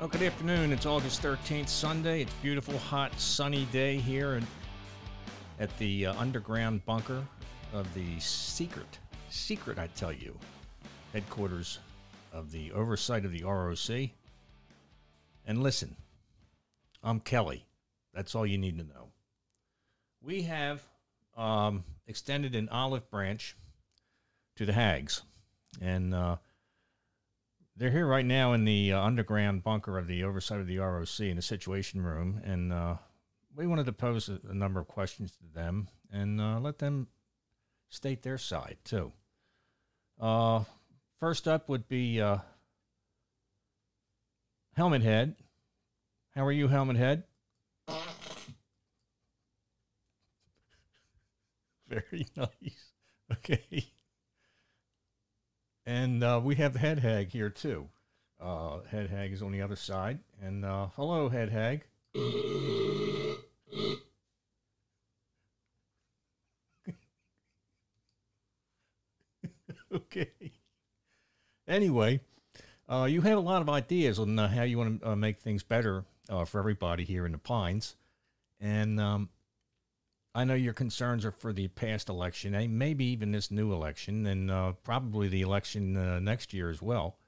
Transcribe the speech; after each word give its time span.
Well, 0.00 0.08
good 0.08 0.22
afternoon. 0.22 0.72
It's 0.72 0.86
August 0.86 1.20
13th, 1.20 1.68
Sunday. 1.68 2.22
It's 2.22 2.32
beautiful, 2.40 2.78
hot, 2.78 3.12
sunny 3.20 3.66
day 3.66 3.98
here 3.98 4.36
in, 4.36 4.46
at 5.58 5.76
the 5.76 6.06
uh, 6.06 6.14
underground 6.18 6.82
bunker 6.86 7.22
of 7.74 7.92
the 7.92 8.18
secret, 8.18 8.98
secret, 9.28 9.78
I 9.78 9.88
tell 9.88 10.10
you, 10.10 10.34
headquarters 11.12 11.80
of 12.32 12.50
the 12.50 12.72
oversight 12.72 13.26
of 13.26 13.32
the 13.32 13.44
ROC. 13.44 14.08
And 15.46 15.62
listen, 15.62 15.94
I'm 17.04 17.20
Kelly. 17.20 17.66
That's 18.14 18.34
all 18.34 18.46
you 18.46 18.56
need 18.56 18.78
to 18.78 18.84
know. 18.84 19.10
We 20.22 20.40
have 20.44 20.80
um, 21.36 21.84
extended 22.06 22.54
an 22.54 22.70
olive 22.70 23.10
branch 23.10 23.54
to 24.56 24.64
the 24.64 24.72
Hags. 24.72 25.20
And 25.78 26.14
uh, 26.14 26.36
they're 27.80 27.90
here 27.90 28.06
right 28.06 28.26
now 28.26 28.52
in 28.52 28.64
the 28.66 28.92
uh, 28.92 29.00
underground 29.00 29.64
bunker 29.64 29.96
of 29.96 30.06
the 30.06 30.22
oversight 30.22 30.60
of 30.60 30.66
the 30.66 30.76
ROC 30.76 31.20
in 31.20 31.36
the 31.36 31.42
Situation 31.42 32.02
Room, 32.02 32.38
and 32.44 32.70
uh, 32.74 32.96
we 33.56 33.66
wanted 33.66 33.86
to 33.86 33.92
pose 33.92 34.28
a, 34.28 34.38
a, 34.50 34.54
number 34.54 34.78
of 34.80 34.86
questions 34.86 35.32
to 35.32 35.44
them 35.54 35.88
and 36.12 36.38
uh, 36.42 36.60
let 36.60 36.78
them 36.78 37.08
state 37.88 38.22
their 38.22 38.36
side 38.36 38.76
too. 38.84 39.10
Uh, 40.20 40.62
first 41.20 41.48
up 41.48 41.70
would 41.70 41.88
be 41.88 42.20
uh, 42.20 42.36
Helmet 44.74 45.02
Head. 45.02 45.36
How 46.34 46.44
are 46.44 46.52
you, 46.52 46.68
Helmet 46.68 46.96
Head? 46.96 47.24
Very 51.88 52.26
nice. 52.36 52.92
Okay. 53.32 53.90
And 55.90 56.22
uh, 56.22 56.40
we 56.40 56.54
have 56.54 56.72
the 56.72 56.78
head 56.78 57.00
hag 57.00 57.32
here 57.32 57.50
too. 57.50 57.88
Uh, 58.40 58.78
head 58.88 59.10
hag 59.10 59.32
is 59.32 59.42
on 59.42 59.50
the 59.50 59.60
other 59.60 59.74
side. 59.74 60.20
And 60.40 60.64
uh, 60.64 60.86
hello, 60.94 61.28
head 61.28 61.48
hag. 61.48 61.82
okay. 69.92 70.30
Anyway, 71.66 72.20
uh, 72.88 73.08
you 73.10 73.22
had 73.22 73.32
a 73.32 73.40
lot 73.40 73.60
of 73.60 73.68
ideas 73.68 74.20
on 74.20 74.38
uh, 74.38 74.46
how 74.46 74.62
you 74.62 74.78
want 74.78 75.00
to 75.00 75.10
uh, 75.10 75.16
make 75.16 75.40
things 75.40 75.64
better 75.64 76.04
for 76.46 76.60
everybody 76.60 77.02
here 77.02 77.26
in 77.26 77.32
the 77.32 77.38
Pines. 77.38 77.96
And 78.60 79.00
um, 79.00 79.28
I 80.34 80.44
know 80.44 80.54
your 80.54 80.74
concerns 80.74 81.24
are 81.24 81.32
for 81.32 81.52
the 81.52 81.68
past 81.68 82.08
election, 82.08 82.54
and 82.54 82.78
maybe 82.78 83.04
even 83.06 83.32
this 83.32 83.50
new 83.50 83.72
election, 83.72 84.26
and 84.26 84.50
uh, 84.50 84.72
probably 84.84 85.28
the 85.28 85.42
election 85.42 85.96
uh, 85.96 86.20
next 86.20 86.52
year 86.52 86.70
as 86.70 86.80
well, 86.80 87.18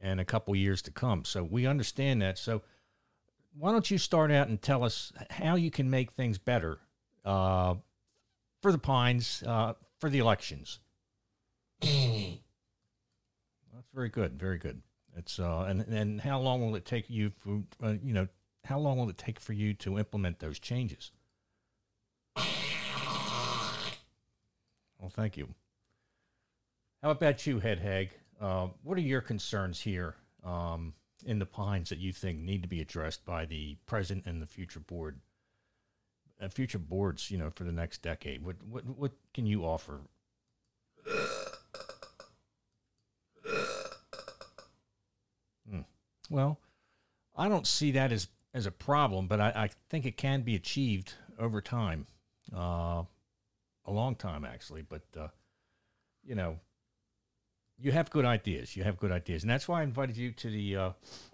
and 0.00 0.20
a 0.20 0.24
couple 0.24 0.54
years 0.54 0.82
to 0.82 0.90
come. 0.90 1.24
So 1.24 1.42
we 1.42 1.66
understand 1.66 2.20
that. 2.20 2.36
So 2.36 2.62
why 3.58 3.72
don't 3.72 3.90
you 3.90 3.96
start 3.96 4.30
out 4.30 4.48
and 4.48 4.60
tell 4.60 4.84
us 4.84 5.12
how 5.30 5.54
you 5.56 5.70
can 5.70 5.88
make 5.88 6.12
things 6.12 6.36
better 6.36 6.78
uh, 7.24 7.76
for 8.60 8.70
the 8.70 8.78
Pines 8.78 9.42
uh, 9.46 9.72
for 9.98 10.10
the 10.10 10.18
elections? 10.18 10.80
That's 11.80 12.42
very 13.94 14.10
good. 14.10 14.38
Very 14.38 14.58
good. 14.58 14.82
It's 15.16 15.38
uh, 15.38 15.64
and 15.68 15.80
and 15.82 16.20
how 16.20 16.38
long 16.38 16.60
will 16.60 16.76
it 16.76 16.84
take 16.84 17.08
you? 17.08 17.30
For, 17.30 17.62
uh, 17.82 17.94
you 18.02 18.12
know, 18.12 18.28
how 18.64 18.78
long 18.78 18.98
will 18.98 19.08
it 19.08 19.16
take 19.16 19.40
for 19.40 19.54
you 19.54 19.72
to 19.74 19.98
implement 19.98 20.38
those 20.38 20.58
changes? 20.58 21.12
Well, 25.06 25.12
thank 25.14 25.36
you. 25.36 25.54
How 27.00 27.12
about 27.12 27.46
you, 27.46 27.60
Head 27.60 27.78
Hag? 27.78 28.10
Uh, 28.40 28.70
what 28.82 28.98
are 28.98 29.02
your 29.02 29.20
concerns 29.20 29.80
here 29.80 30.16
um, 30.42 30.94
in 31.24 31.38
the 31.38 31.46
Pines 31.46 31.90
that 31.90 32.00
you 32.00 32.12
think 32.12 32.40
need 32.40 32.60
to 32.62 32.68
be 32.68 32.80
addressed 32.80 33.24
by 33.24 33.46
the 33.46 33.76
present 33.86 34.26
and 34.26 34.42
the 34.42 34.48
future 34.48 34.80
board, 34.80 35.20
uh, 36.42 36.48
future 36.48 36.80
boards? 36.80 37.30
You 37.30 37.38
know, 37.38 37.50
for 37.50 37.62
the 37.62 37.70
next 37.70 38.02
decade. 38.02 38.44
What 38.44 38.56
what 38.68 38.84
what 38.84 39.12
can 39.32 39.46
you 39.46 39.64
offer? 39.64 40.00
Hmm. 45.70 45.82
Well, 46.28 46.58
I 47.36 47.48
don't 47.48 47.68
see 47.68 47.92
that 47.92 48.10
as 48.10 48.26
as 48.54 48.66
a 48.66 48.72
problem, 48.72 49.28
but 49.28 49.40
I, 49.40 49.52
I 49.54 49.70
think 49.88 50.04
it 50.04 50.16
can 50.16 50.42
be 50.42 50.56
achieved 50.56 51.14
over 51.38 51.60
time. 51.60 52.08
Uh, 52.52 53.04
a 53.86 53.92
long 53.92 54.14
time 54.14 54.44
actually, 54.44 54.82
but 54.82 55.02
uh, 55.18 55.28
you 56.24 56.34
know, 56.34 56.58
you 57.78 57.92
have 57.92 58.10
good 58.10 58.24
ideas. 58.24 58.76
You 58.76 58.84
have 58.84 58.96
good 58.96 59.12
ideas, 59.12 59.42
and 59.42 59.50
that's 59.50 59.68
why 59.68 59.80
I 59.80 59.84
invited 59.84 60.16
you 60.16 60.32
to 60.32 60.50
the 60.50 60.76
uh, 60.76 60.90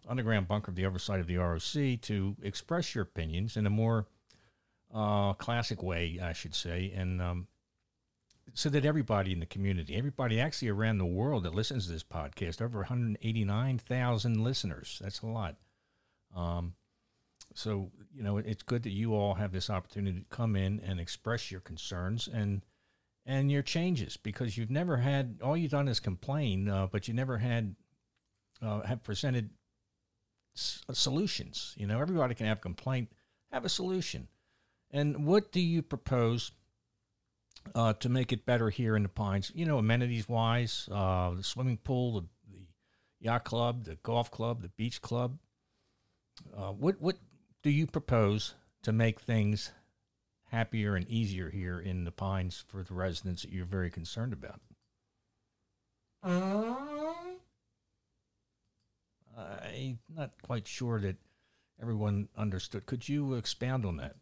underground 0.08 0.48
bunker 0.48 0.70
of 0.70 0.76
the 0.76 0.86
oversight 0.86 1.20
of 1.20 1.26
the 1.26 1.36
ROC 1.36 2.00
to 2.02 2.36
express 2.42 2.94
your 2.94 3.02
opinions 3.02 3.56
in 3.56 3.66
a 3.66 3.70
more 3.70 4.06
uh, 4.92 5.32
classic 5.34 5.82
way, 5.82 6.18
I 6.22 6.32
should 6.32 6.54
say, 6.54 6.92
and 6.94 7.22
um, 7.22 7.46
so 8.54 8.68
that 8.68 8.84
everybody 8.84 9.32
in 9.32 9.40
the 9.40 9.46
community, 9.46 9.94
everybody 9.94 10.40
actually 10.40 10.68
around 10.68 10.98
the 10.98 11.06
world 11.06 11.44
that 11.44 11.54
listens 11.54 11.86
to 11.86 11.92
this 11.92 12.02
podcast, 12.02 12.60
over 12.60 12.78
189,000 12.78 14.42
listeners. 14.44 15.00
That's 15.02 15.22
a 15.22 15.26
lot. 15.26 15.56
Um, 16.34 16.74
so, 17.54 17.90
you 18.14 18.22
know, 18.22 18.38
it's 18.38 18.62
good 18.62 18.82
that 18.84 18.92
you 18.92 19.14
all 19.14 19.34
have 19.34 19.52
this 19.52 19.70
opportunity 19.70 20.20
to 20.20 20.26
come 20.36 20.56
in 20.56 20.80
and 20.80 21.00
express 21.00 21.50
your 21.50 21.60
concerns 21.60 22.28
and 22.28 22.62
and 23.24 23.52
your 23.52 23.62
changes 23.62 24.16
because 24.16 24.56
you've 24.58 24.70
never 24.70 24.96
had 24.96 25.38
all 25.42 25.56
you've 25.56 25.70
done 25.70 25.88
is 25.88 26.00
complain, 26.00 26.68
uh, 26.68 26.86
but 26.90 27.06
you 27.06 27.14
never 27.14 27.38
had 27.38 27.76
uh, 28.60 28.80
have 28.82 29.02
presented 29.02 29.50
s- 30.56 30.82
uh, 30.88 30.92
solutions. 30.92 31.74
You 31.76 31.86
know, 31.86 32.00
everybody 32.00 32.34
can 32.34 32.46
have 32.46 32.58
a 32.58 32.60
complaint, 32.60 33.10
have 33.52 33.64
a 33.64 33.68
solution. 33.68 34.28
And 34.90 35.24
what 35.24 35.52
do 35.52 35.60
you 35.60 35.82
propose 35.82 36.50
uh, 37.74 37.92
to 37.94 38.08
make 38.08 38.32
it 38.32 38.44
better 38.44 38.70
here 38.70 38.96
in 38.96 39.02
the 39.02 39.08
Pines? 39.08 39.52
You 39.54 39.66
know, 39.66 39.78
amenities 39.78 40.28
wise, 40.28 40.88
uh, 40.90 41.30
the 41.30 41.42
swimming 41.44 41.78
pool, 41.78 42.20
the, 42.20 42.26
the 42.50 42.66
yacht 43.20 43.44
club, 43.44 43.84
the 43.84 43.96
golf 44.02 44.30
club, 44.30 44.62
the 44.62 44.68
beach 44.70 45.00
club. 45.00 45.38
Uh, 46.56 46.72
what 46.72 47.00
what 47.00 47.16
do 47.62 47.70
you 47.70 47.86
propose 47.86 48.54
to 48.82 48.92
make 48.92 49.20
things 49.20 49.72
happier 50.50 50.96
and 50.96 51.08
easier 51.08 51.48
here 51.50 51.78
in 51.78 52.04
the 52.04 52.10
Pines 52.10 52.64
for 52.66 52.82
the 52.82 52.94
residents 52.94 53.42
that 53.42 53.52
you're 53.52 53.64
very 53.64 53.90
concerned 53.90 54.32
about? 54.32 54.60
I'm 59.36 59.98
not 60.14 60.30
quite 60.42 60.66
sure 60.66 61.00
that 61.00 61.16
everyone 61.80 62.28
understood. 62.36 62.86
Could 62.86 63.08
you 63.08 63.34
expound 63.34 63.84
on 63.84 63.96
that? 63.96 64.16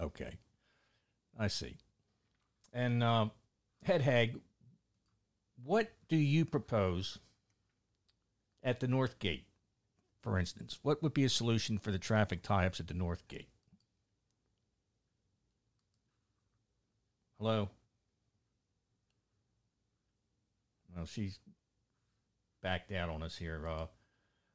Okay, 0.00 0.36
I 1.38 1.48
see. 1.48 1.76
And 2.72 3.02
uh, 3.02 3.26
Head 3.82 4.02
Hag, 4.02 4.38
what 5.64 5.90
do 6.08 6.16
you 6.16 6.44
propose 6.44 7.18
at 8.62 8.80
the 8.80 8.86
North 8.86 9.18
Gate? 9.18 9.44
For 10.28 10.38
instance? 10.38 10.78
What 10.82 11.02
would 11.02 11.14
be 11.14 11.24
a 11.24 11.28
solution 11.28 11.78
for 11.78 11.90
the 11.90 11.98
traffic 11.98 12.42
tie 12.42 12.66
ups 12.66 12.80
at 12.80 12.86
the 12.86 12.94
North 12.94 13.26
Gate? 13.28 13.48
Hello? 17.38 17.70
Well, 20.94 21.06
she's 21.06 21.38
backed 22.62 22.92
out 22.92 23.08
on 23.08 23.22
us 23.22 23.36
here. 23.36 23.66
Uh, 23.66 23.86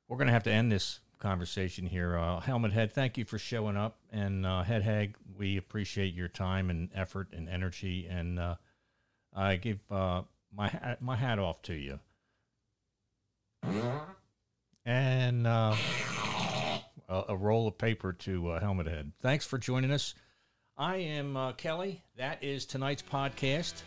we're 0.08 0.18
going 0.18 0.28
to 0.28 0.34
have 0.34 0.44
to 0.44 0.52
end 0.52 0.72
this 0.72 1.00
conversation 1.18 1.88
here. 1.88 2.18
Uh, 2.18 2.40
Helmet 2.40 2.74
Head, 2.74 2.94
thank 2.94 3.18
you 3.18 3.26
for 3.26 3.40
showing 3.40 3.78
up. 3.78 3.98
And 4.12 4.46
uh, 4.46 4.62
Head 4.62 4.84
Hag, 4.84 5.16
we 5.38 5.58
appreciate 5.58 6.14
your 6.14 6.28
time 6.28 6.70
and 6.70 6.90
effort 6.94 7.30
and 7.34 7.50
energy. 7.50 8.06
And 8.08 8.38
uh, 8.38 8.56
I 9.34 9.56
give 9.56 9.80
uh, 9.90 10.24
my, 10.56 10.98
my 11.00 11.16
hat 11.16 11.40
off 11.40 11.64
to 11.64 11.74
you 11.74 12.00
and 14.86 15.48
uh, 15.48 15.76
a, 17.10 17.36
roll 17.36 17.68
of 17.68 17.78
paper 17.78 18.14
to 18.14 18.50
uh, 18.50 18.60
Helmet 18.60 18.88
Head. 18.88 19.12
Thanks 19.22 19.46
for 19.46 19.58
joining 19.58 19.92
us. 19.92 20.14
I 20.78 20.98
am 20.98 21.38
uh, 21.38 21.54
Kelly. 21.54 22.04
That 22.18 22.44
is 22.44 22.66
tonight's 22.66 23.04
podcast. 23.04 23.84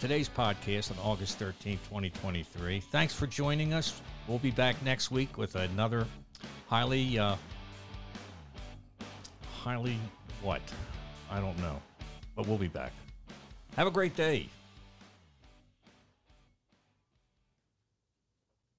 Today's 0.00 0.28
podcast 0.28 0.90
on 0.90 0.98
August 0.98 1.38
13th, 1.38 1.78
2023. 1.84 2.80
Thanks 2.80 3.14
for 3.14 3.26
joining 3.26 3.72
us. 3.72 4.02
We'll 4.26 4.38
be 4.38 4.50
back 4.50 4.82
next 4.82 5.10
week 5.10 5.38
with 5.38 5.54
another 5.54 6.06
highly, 6.68 7.18
uh, 7.18 7.36
highly 9.62 9.96
what? 10.42 10.60
I 11.30 11.38
don't 11.38 11.58
know. 11.58 11.80
But 12.34 12.48
we'll 12.48 12.58
be 12.58 12.68
back. 12.68 12.92
Have 13.76 13.86
a 13.86 13.90
great 13.90 14.16
day. 14.16 14.48